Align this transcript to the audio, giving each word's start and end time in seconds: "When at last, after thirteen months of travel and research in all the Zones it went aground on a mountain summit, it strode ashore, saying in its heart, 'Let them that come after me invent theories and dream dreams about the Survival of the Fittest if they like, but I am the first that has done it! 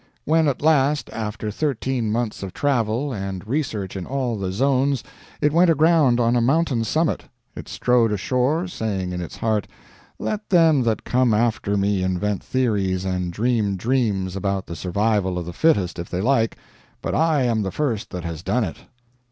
"When 0.25 0.47
at 0.47 0.63
last, 0.63 1.11
after 1.13 1.51
thirteen 1.51 2.11
months 2.11 2.41
of 2.41 2.55
travel 2.55 3.13
and 3.13 3.47
research 3.47 3.95
in 3.95 4.07
all 4.07 4.35
the 4.35 4.51
Zones 4.51 5.03
it 5.41 5.53
went 5.53 5.69
aground 5.69 6.19
on 6.19 6.35
a 6.35 6.41
mountain 6.41 6.83
summit, 6.83 7.25
it 7.55 7.67
strode 7.69 8.11
ashore, 8.11 8.67
saying 8.67 9.11
in 9.13 9.21
its 9.21 9.35
heart, 9.37 9.67
'Let 10.17 10.49
them 10.49 10.81
that 10.85 11.03
come 11.03 11.35
after 11.35 11.77
me 11.77 12.01
invent 12.01 12.43
theories 12.43 13.05
and 13.05 13.31
dream 13.31 13.75
dreams 13.75 14.35
about 14.35 14.65
the 14.65 14.75
Survival 14.75 15.37
of 15.37 15.45
the 15.45 15.53
Fittest 15.53 15.99
if 15.99 16.09
they 16.09 16.19
like, 16.19 16.57
but 17.03 17.13
I 17.13 17.43
am 17.43 17.61
the 17.61 17.69
first 17.69 18.09
that 18.09 18.23
has 18.23 18.41
done 18.41 18.63
it! 18.63 18.77